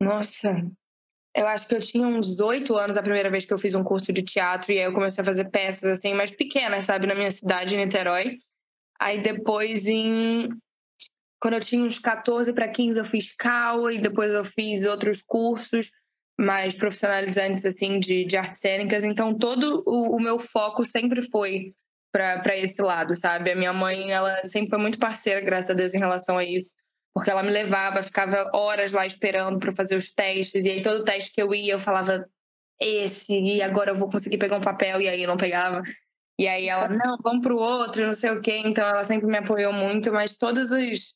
Nossa, 0.00 0.54
eu 1.35 1.47
acho 1.47 1.68
que 1.68 1.75
eu 1.75 1.80
tinha 1.80 2.06
uns 2.06 2.40
oito 2.40 2.75
anos 2.76 2.97
a 2.97 3.02
primeira 3.02 3.30
vez 3.30 3.44
que 3.44 3.52
eu 3.52 3.58
fiz 3.58 3.75
um 3.75 3.85
curso 3.85 4.12
de 4.12 4.23
teatro, 4.23 4.73
e 4.73 4.78
aí 4.78 4.85
eu 4.85 4.92
comecei 4.92 5.23
a 5.23 5.25
fazer 5.25 5.44
peças 5.50 5.90
assim, 5.90 6.14
mais 6.14 6.30
pequenas, 6.30 6.85
sabe, 6.85 7.06
na 7.06 7.14
minha 7.14 7.30
cidade, 7.30 7.76
Niterói. 7.76 8.38
Aí 9.00 9.23
depois, 9.23 9.87
em 9.87 10.49
quando 11.40 11.54
eu 11.54 11.61
tinha 11.61 11.82
uns 11.82 11.99
14 11.99 12.52
para 12.52 12.68
15, 12.68 12.99
eu 12.99 13.04
fiz 13.04 13.32
CAU 13.37 13.90
e 13.90 13.99
depois 13.99 14.32
eu 14.32 14.44
fiz 14.44 14.85
outros 14.85 15.23
cursos 15.23 15.90
mais 16.40 16.75
profissionalizantes, 16.75 17.64
assim, 17.64 17.99
de, 17.99 18.25
de 18.25 18.37
artes 18.37 18.61
cênicas. 18.61 19.04
Então, 19.04 19.37
todo 19.37 19.82
o, 19.87 20.16
o 20.16 20.20
meu 20.20 20.38
foco 20.38 20.85
sempre 20.85 21.23
foi 21.23 21.73
para 22.12 22.56
esse 22.56 22.80
lado, 22.80 23.14
sabe? 23.14 23.52
A 23.52 23.56
minha 23.56 23.73
mãe, 23.73 24.11
ela 24.11 24.44
sempre 24.44 24.70
foi 24.70 24.78
muito 24.78 24.99
parceira, 24.99 25.40
graças 25.40 25.70
a 25.70 25.75
Deus, 25.75 25.94
em 25.94 25.99
relação 25.99 26.38
a 26.38 26.44
isso. 26.44 26.76
Porque 27.15 27.31
ela 27.31 27.43
me 27.43 27.50
levava, 27.50 28.03
ficava 28.03 28.50
horas 28.55 28.93
lá 28.93 29.07
esperando 29.07 29.59
para 29.59 29.73
fazer 29.73 29.97
os 29.97 30.11
testes. 30.11 30.65
E 30.65 30.71
aí, 30.71 30.83
todo 30.83 31.05
teste 31.05 31.33
que 31.33 31.43
eu 31.43 31.55
ia, 31.55 31.75
eu 31.75 31.81
falava 31.81 32.25
esse, 32.81 33.33
e 33.33 33.61
agora 33.61 33.91
eu 33.91 33.97
vou 33.97 34.11
conseguir 34.11 34.38
pegar 34.38 34.57
um 34.57 34.61
papel. 34.61 35.00
E 35.00 35.09
aí, 35.09 35.23
eu 35.23 35.29
não 35.29 35.37
pegava. 35.37 35.83
E 36.38 36.47
aí, 36.47 36.69
ela, 36.69 36.88
não, 36.91 37.19
vamos 37.23 37.43
pro 37.43 37.57
outro, 37.57 38.07
não 38.07 38.12
sei 38.12 38.31
o 38.31 38.41
quê. 38.41 38.62
Então, 38.65 38.87
ela 38.87 39.05
sempre 39.05 39.27
me 39.27 39.38
apoiou 39.38 39.73
muito. 39.73 40.12
Mas 40.12 40.37
todas 40.37 40.71
as, 40.71 41.15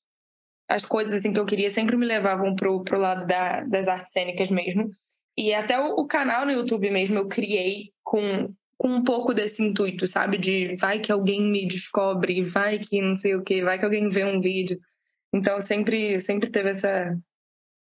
as 0.69 0.85
coisas 0.85 1.15
assim 1.15 1.33
que 1.33 1.41
eu 1.41 1.47
queria 1.47 1.71
sempre 1.71 1.97
me 1.97 2.07
levavam 2.07 2.55
pro, 2.55 2.83
pro 2.83 2.99
lado 2.99 3.27
da, 3.27 3.61
das 3.63 3.89
artes 3.89 4.13
cênicas 4.13 4.51
mesmo. 4.51 4.91
E 5.37 5.55
até 5.55 5.79
o, 5.79 6.01
o 6.01 6.07
canal 6.07 6.45
no 6.45 6.53
YouTube 6.53 6.91
mesmo 6.91 7.19
eu 7.19 7.29
criei 7.29 7.93
com, 8.03 8.53
com 8.77 8.89
um 8.89 9.03
pouco 9.03 9.33
desse 9.33 9.63
intuito, 9.63 10.07
sabe? 10.07 10.39
De 10.39 10.77
vai 10.77 10.99
que 10.99 11.13
alguém 11.13 11.43
me 11.43 11.67
descobre, 11.67 12.43
vai 12.45 12.79
que 12.79 13.01
não 13.01 13.15
sei 13.15 13.35
o 13.35 13.43
que, 13.43 13.63
vai 13.63 13.79
que 13.79 13.85
alguém 13.85 14.09
vê 14.09 14.25
um 14.25 14.41
vídeo. 14.41 14.79
Então 15.35 15.61
sempre, 15.61 16.21
sempre 16.21 16.51
teve 16.51 16.71
essa, 16.71 17.19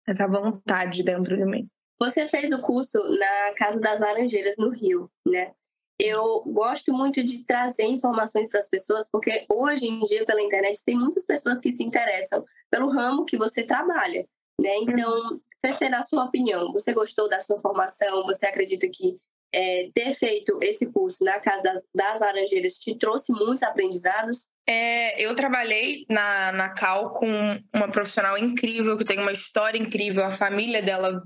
essa 0.08 0.28
vontade 0.28 1.04
dentro 1.04 1.36
de 1.36 1.46
mim. 1.46 1.68
Você 2.00 2.28
fez 2.28 2.52
o 2.52 2.62
curso 2.62 2.98
na 3.18 3.54
Casa 3.56 3.80
das 3.80 4.00
Laranjeiras, 4.00 4.58
no 4.58 4.70
Rio, 4.70 5.10
né? 5.28 5.54
Eu 6.00 6.44
gosto 6.44 6.92
muito 6.92 7.24
de 7.24 7.46
trazer 7.46 7.84
informações 7.84 8.50
para 8.50 8.60
as 8.60 8.70
pessoas, 8.70 9.10
porque 9.10 9.46
hoje 9.48 9.86
em 9.86 10.02
dia, 10.02 10.25
pela 10.25 10.42
internet, 10.42 10.84
tem 10.84 10.98
muitas 10.98 11.25
pessoas 11.25 11.60
que 11.60 11.75
se 11.75 11.84
interessam 11.84 12.44
pelo 12.70 12.90
ramo 12.90 13.25
que 13.25 13.38
você 13.38 13.63
trabalha, 13.63 14.28
né? 14.60 14.75
Então, 14.82 15.40
Fefe, 15.66 15.88
na 15.88 16.02
sua 16.02 16.25
opinião, 16.25 16.74
você 16.74 16.94
gostou 16.94 17.30
da 17.30 17.40
sua 17.40 17.60
formação? 17.60 18.25
Você 18.25 18.46
acredita 18.46 18.88
que 18.90 19.18
é, 19.54 19.90
ter 19.94 20.13
feito 20.13 20.60
esse 20.62 20.92
curso 20.92 21.24
na 21.24 21.40
Casa 21.40 21.62
das, 21.62 21.88
das 21.96 22.22
Laranjeiras 22.22 22.74
te 22.74 22.98
trouxe 22.98 23.32
muitos 23.32 23.63
aprendizados? 23.63 24.50
É, 24.67 25.22
eu 25.22 25.36
trabalhei 25.36 26.05
na, 26.10 26.51
na 26.53 26.70
Cal 26.70 27.13
com 27.13 27.27
uma 27.74 27.89
profissional 27.89 28.38
incrível, 28.38 28.98
que 28.98 29.03
tem 29.03 29.20
uma 29.20 29.32
história 29.32 29.77
incrível. 29.77 30.24
A 30.24 30.32
família 30.32 30.82
dela 30.82 31.22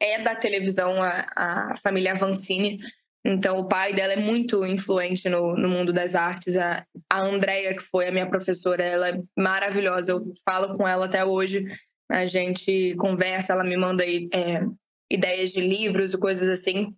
é 0.00 0.22
da 0.22 0.34
televisão, 0.34 1.02
a, 1.02 1.26
a 1.34 1.76
família 1.82 2.12
Avancini. 2.12 2.78
Então, 3.24 3.58
o 3.58 3.68
pai 3.68 3.94
dela 3.94 4.14
é 4.14 4.16
muito 4.16 4.66
influente 4.66 5.28
no, 5.28 5.56
no 5.56 5.68
mundo 5.68 5.92
das 5.92 6.14
artes. 6.14 6.56
A, 6.56 6.84
a 7.08 7.20
Andrea, 7.20 7.74
que 7.74 7.82
foi 7.82 8.08
a 8.08 8.12
minha 8.12 8.28
professora, 8.28 8.84
ela 8.84 9.08
é 9.10 9.22
maravilhosa. 9.38 10.12
Eu 10.12 10.32
falo 10.44 10.76
com 10.76 10.86
ela 10.86 11.06
até 11.06 11.24
hoje. 11.24 11.64
A 12.10 12.26
gente 12.26 12.94
conversa, 12.96 13.52
ela 13.52 13.64
me 13.64 13.76
manda 13.76 14.04
é, 14.04 14.66
ideias 15.10 15.50
de 15.50 15.60
livros 15.60 16.14
coisas 16.16 16.48
assim. 16.48 16.94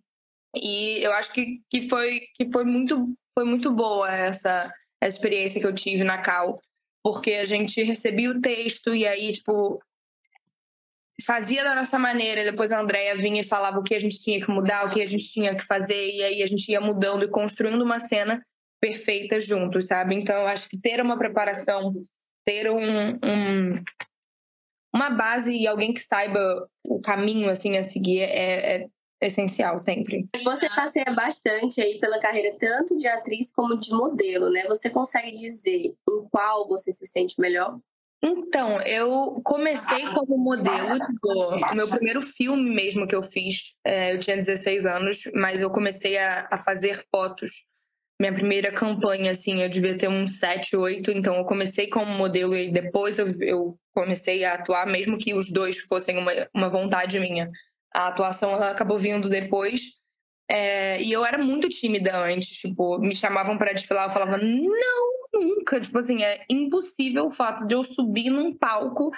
E 0.57 1.05
eu 1.05 1.13
acho 1.13 1.33
que, 1.33 1.61
que, 1.71 1.89
foi, 1.89 2.23
que 2.35 2.51
foi, 2.51 2.65
muito, 2.65 3.15
foi 3.39 3.45
muito 3.45 3.71
boa 3.71 4.11
essa, 4.11 4.73
essa 5.05 5.17
experiência 5.17 5.61
que 5.61 5.67
eu 5.67 5.75
tive 5.75 6.03
na 6.03 6.19
Cal, 6.19 6.59
porque 7.03 7.33
a 7.33 7.45
gente 7.45 7.83
recebia 7.83 8.31
o 8.31 8.41
texto 8.41 8.95
e 8.95 9.07
aí, 9.07 9.33
tipo, 9.33 9.79
fazia 11.27 11.63
da 11.63 11.75
nossa 11.75 11.99
maneira, 11.99 12.51
depois 12.51 12.73
a 12.73 12.81
Andrea 12.81 13.15
vinha 13.15 13.43
e 13.43 13.47
falava 13.47 13.79
o 13.79 13.83
que 13.83 13.95
a 13.95 13.99
gente 13.99 14.21
tinha 14.21 14.41
que 14.41 14.51
mudar, 14.51 14.87
o 14.87 14.91
que 14.91 15.03
a 15.03 15.07
gente 15.07 15.31
tinha 15.31 15.55
que 15.55 15.65
fazer, 15.65 16.11
e 16.11 16.23
aí 16.23 16.43
a 16.43 16.47
gente 16.47 16.71
ia 16.71 16.81
mudando 16.81 17.25
e 17.25 17.29
construindo 17.29 17.83
uma 17.83 17.99
cena 17.99 18.43
perfeita 18.81 19.39
juntos, 19.39 19.87
sabe? 19.87 20.15
Então, 20.15 20.35
eu 20.37 20.47
acho 20.47 20.69
que 20.69 20.79
ter 20.79 21.01
uma 21.03 21.19
preparação, 21.19 21.95
ter 22.47 22.71
um, 22.71 23.11
um 23.11 23.75
uma 24.95 25.11
base 25.11 25.53
e 25.53 25.67
alguém 25.67 25.93
que 25.93 26.01
saiba 26.01 26.69
o 26.85 27.01
caminho 27.01 27.51
assim 27.51 27.77
a 27.77 27.83
seguir 27.83 28.21
é, 28.21 28.77
é 28.77 28.87
essencial 29.27 29.79
sempre. 29.79 30.29
Você 30.45 30.69
passeia 30.69 31.13
bastante 31.15 31.81
aí 31.81 31.99
pela 31.99 32.21
carreira 32.21 32.57
tanto 32.59 32.97
de 32.97 33.07
atriz 33.07 33.53
como 33.53 33.79
de 33.79 33.91
modelo, 33.91 34.51
né? 34.51 34.65
Você 34.69 34.91
consegue 34.91 35.35
dizer 35.35 35.95
em 36.09 36.29
qual 36.31 36.67
você 36.69 36.93
se 36.93 37.07
sente 37.07 37.41
melhor? 37.41 37.79
Então, 38.23 38.81
eu 38.81 39.41
comecei 39.45 40.07
como 40.15 40.39
modelo, 40.39 40.99
tipo, 40.99 41.29
o 41.29 41.75
meu 41.75 41.89
primeiro 41.89 42.23
filme 42.23 42.75
mesmo 42.75 43.07
que 43.07 43.15
eu 43.15 43.23
fiz, 43.23 43.75
é, 43.85 44.15
eu 44.15 44.21
tinha 44.21 44.37
16 44.37 44.87
anos, 44.87 45.25
mas 45.35 45.61
eu 45.61 45.71
comecei 45.71 46.17
a, 46.17 46.49
a 46.51 46.57
fazer 46.57 47.05
fotos 47.15 47.65
minha 48.21 48.33
primeira 48.33 48.73
campanha, 48.73 49.31
assim, 49.33 49.61
eu 49.61 49.69
devia 49.69 49.99
ter 49.99 50.09
uns 50.09 50.39
7, 50.39 50.77
8, 50.77 51.11
então 51.11 51.37
eu 51.37 51.45
comecei 51.45 51.89
como 51.89 52.13
modelo 52.13 52.57
e 52.57 52.73
depois 52.73 53.19
eu, 53.19 53.29
eu 53.43 53.77
comecei 53.93 54.45
a 54.45 54.55
atuar, 54.55 54.87
mesmo 54.87 55.19
que 55.19 55.35
os 55.35 55.51
dois 55.51 55.79
fossem 55.81 56.17
uma, 56.17 56.33
uma 56.55 56.69
vontade 56.69 57.19
minha. 57.19 57.51
A 57.95 58.09
atuação 58.09 58.53
ela 58.53 58.71
acabou 58.71 58.99
vindo 58.99 59.29
depois. 59.29 59.81
É, 60.51 61.01
e 61.03 61.11
eu 61.13 61.25
era 61.25 61.39
muito 61.39 61.69
tímida 61.69 62.17
antes, 62.19 62.59
tipo, 62.59 62.99
me 62.99 63.17
chamavam 63.17 63.57
para 63.57 63.73
desfilar, 63.73 64.09
eu 64.09 64.13
falava, 64.13 64.37
não, 64.37 65.15
nunca. 65.33 65.81
Tipo 65.81 65.99
assim, 65.99 66.23
é 66.23 66.45
impossível 66.51 67.27
o 67.27 67.31
fato 67.31 67.67
de 67.67 67.75
eu 67.75 67.83
subir 67.83 68.31
num 68.31 68.57
palco, 68.57 69.11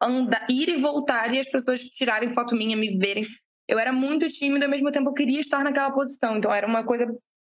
andar, 0.00 0.46
ir 0.50 0.68
e 0.68 0.80
voltar 0.80 1.32
e 1.32 1.38
as 1.38 1.48
pessoas 1.50 1.80
tirarem 1.84 2.32
foto 2.32 2.54
minha, 2.54 2.76
me 2.76 2.98
verem. 2.98 3.26
Eu 3.68 3.78
era 3.78 3.92
muito 3.92 4.28
tímida, 4.28 4.66
ao 4.66 4.70
mesmo 4.70 4.90
tempo 4.90 5.10
eu 5.10 5.14
queria 5.14 5.40
estar 5.40 5.64
naquela 5.64 5.90
posição. 5.90 6.36
Então 6.36 6.52
era 6.52 6.66
uma 6.66 6.84
coisa 6.84 7.06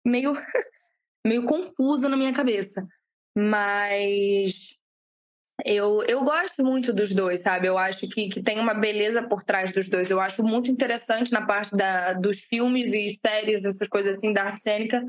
meio 0.05 0.34
meio 1.25 1.46
confusa 1.46 2.08
na 2.08 2.17
minha 2.17 2.34
cabeça. 2.34 2.88
Mas 3.36 4.75
eu, 5.65 6.03
eu 6.03 6.24
gosto 6.24 6.63
muito 6.63 6.93
dos 6.93 7.12
dois, 7.12 7.39
sabe? 7.39 7.67
Eu 7.67 7.75
acho 7.75 8.07
que, 8.07 8.29
que 8.29 8.43
tem 8.43 8.60
uma 8.60 8.75
beleza 8.75 9.27
por 9.27 9.43
trás 9.43 9.74
dos 9.74 9.89
dois. 9.89 10.12
Eu 10.12 10.19
acho 10.19 10.43
muito 10.43 10.72
interessante 10.72 11.31
na 11.31 11.43
parte 11.43 11.75
da, 11.75 12.13
dos 12.13 12.39
filmes 12.39 12.93
e 12.93 13.17
séries, 13.19 13.65
essas 13.65 13.88
coisas 13.88 14.15
assim, 14.15 14.31
da 14.31 14.43
arte 14.43 14.62
cênica, 14.62 15.03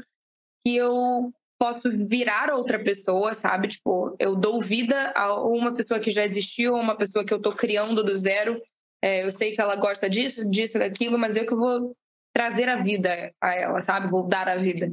que 0.64 0.74
eu 0.74 1.30
posso 1.58 1.90
virar 1.90 2.54
outra 2.54 2.82
pessoa, 2.82 3.34
sabe? 3.34 3.68
Tipo, 3.68 4.16
eu 4.18 4.34
dou 4.34 4.62
vida 4.62 5.12
a 5.14 5.42
uma 5.44 5.74
pessoa 5.74 6.00
que 6.00 6.10
já 6.10 6.24
existiu, 6.24 6.74
uma 6.74 6.96
pessoa 6.96 7.24
que 7.24 7.34
eu 7.34 7.40
tô 7.40 7.54
criando 7.54 8.02
do 8.02 8.14
zero. 8.14 8.58
É, 9.02 9.24
eu 9.24 9.30
sei 9.30 9.52
que 9.52 9.60
ela 9.60 9.76
gosta 9.76 10.08
disso, 10.08 10.48
disso, 10.48 10.78
daquilo, 10.78 11.18
mas 11.18 11.36
eu 11.36 11.46
que 11.46 11.54
vou 11.54 11.94
trazer 12.34 12.68
a 12.68 12.82
vida 12.82 13.30
a 13.40 13.54
ela, 13.54 13.80
sabe? 13.82 14.10
Vou 14.10 14.26
dar 14.26 14.48
a 14.48 14.56
vida. 14.56 14.90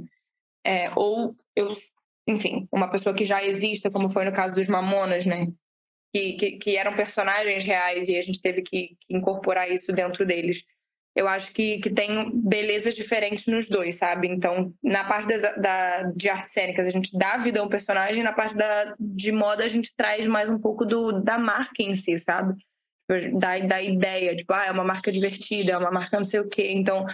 É, 0.66 0.92
ou 0.94 1.34
eu, 1.56 1.74
enfim, 2.28 2.68
uma 2.72 2.90
pessoa 2.90 3.16
que 3.16 3.26
já 3.26 3.44
exista, 3.44 3.92
como 3.92 4.10
foi 4.10 4.26
no 4.26 4.34
caso 4.34 4.56
dos 4.56 4.68
Mamonas, 4.68 5.26
né? 5.26 5.48
Que, 6.14 6.34
que, 6.34 6.52
que 6.58 6.78
eram 6.78 6.96
personagens 6.96 7.64
reais 7.64 8.08
e 8.08 8.16
a 8.16 8.22
gente 8.22 8.40
teve 8.42 8.62
que, 8.62 8.96
que, 9.00 9.16
incorporar 9.16 9.70
isso 9.72 9.92
dentro 9.92 10.26
deles. 10.26 10.64
Eu 11.16 11.28
acho 11.28 11.52
que, 11.52 11.80
que 11.80 11.90
tem 11.90 12.32
belezas 12.34 12.96
diferentes 12.96 13.46
nos 13.46 13.68
dois, 13.68 13.96
sabe? 13.96 14.28
Então, 14.28 14.74
na 14.82 15.04
parte 15.04 15.28
das, 15.28 15.42
da, 15.62 16.04
de 16.16 16.30
artes 16.30 16.54
cênicas, 16.54 16.88
a 16.88 16.90
gente 16.90 17.16
dá 17.18 17.38
vida 17.38 17.60
a 17.60 17.64
um 17.64 17.70
personagem, 17.70 18.24
na 18.24 18.34
parte 18.34 18.56
da, 18.56 18.96
de 19.00 19.32
moda, 19.32 19.64
a 19.64 19.68
gente 19.68 19.94
traz 19.96 20.26
mais 20.26 20.50
um 20.50 20.60
pouco 20.60 20.86
do, 20.86 21.22
da 21.22 21.38
marca 21.38 21.82
em 21.84 21.96
si, 21.96 22.18
sabe? 22.18 22.56
Da, 23.34 23.60
da 23.60 23.82
ideia, 23.82 24.36
tipo, 24.36 24.54
ah, 24.54 24.66
é 24.66 24.72
uma 24.72 24.84
marca 24.84 25.12
divertida, 25.12 25.74
é 25.74 25.78
uma 25.78 25.92
marca 25.92 26.18
não 26.18 26.24
sei 26.24 26.40
o 26.40 26.50
quê. 26.50 26.72
Então, 26.72 27.06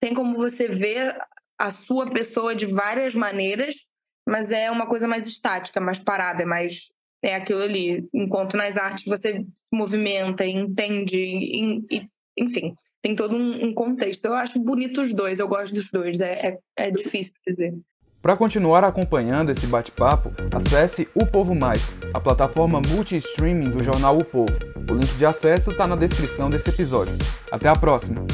tem 0.00 0.14
como 0.14 0.36
você 0.36 0.68
ver 0.68 1.16
a 1.58 1.70
sua 1.70 2.10
pessoa 2.10 2.54
de 2.54 2.66
várias 2.66 3.14
maneiras, 3.14 3.85
mas 4.26 4.52
é 4.52 4.70
uma 4.70 4.86
coisa 4.86 5.06
mais 5.06 5.26
estática, 5.26 5.80
mais 5.80 5.98
parada, 5.98 6.42
é 6.42 6.46
mais 6.46 6.90
é 7.22 7.34
aquilo 7.34 7.62
ali. 7.62 8.08
Enquanto 8.12 8.56
nas 8.56 8.76
artes 8.76 9.04
você 9.04 9.44
movimenta, 9.72 10.44
entende, 10.44 11.18
e, 11.18 12.08
enfim, 12.38 12.74
tem 13.02 13.14
todo 13.14 13.36
um, 13.36 13.72
contexto. 13.72 14.24
Eu 14.26 14.34
acho 14.34 14.58
bonito 14.58 15.00
os 15.00 15.12
dois, 15.12 15.38
eu 15.38 15.48
gosto 15.48 15.74
dos 15.74 15.90
dois, 15.90 16.20
é, 16.20 16.48
é, 16.48 16.58
é 16.76 16.90
difícil 16.90 17.32
dizer. 17.46 17.74
Para 18.20 18.36
continuar 18.36 18.82
acompanhando 18.82 19.50
esse 19.50 19.66
bate-papo, 19.66 20.32
acesse 20.52 21.08
O 21.14 21.24
Povo 21.24 21.54
Mais, 21.54 21.94
a 22.12 22.20
plataforma 22.20 22.80
multi-streaming 22.80 23.70
do 23.70 23.84
jornal 23.84 24.18
O 24.18 24.24
Povo. 24.24 24.58
O 24.90 24.94
link 24.94 25.16
de 25.16 25.24
acesso 25.24 25.70
está 25.70 25.86
na 25.86 25.94
descrição 25.94 26.50
desse 26.50 26.70
episódio. 26.70 27.14
Até 27.52 27.68
a 27.68 27.74
próxima! 27.74 28.26